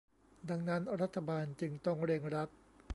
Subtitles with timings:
[0.49, 2.49] ดังนั้นรัฐบาลจึงต้องเร่งรัด